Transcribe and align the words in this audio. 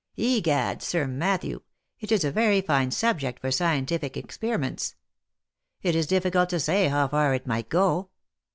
Egad, 0.17 0.81
Sir 0.81 1.05
Matthew, 1.05 1.61
it 1.99 2.11
is 2.11 2.23
a 2.23 2.31
very 2.31 2.59
fine 2.59 2.89
subject 2.89 3.39
for 3.39 3.51
scientific 3.51 4.17
experiments. 4.17 4.95
It 5.83 5.95
is 5.95 6.07
difficult 6.07 6.49
to 6.49 6.59
say 6.59 6.87
how 6.87 7.07
far 7.07 7.35
it 7.35 7.45
might 7.45 7.69
go. 7.69 8.09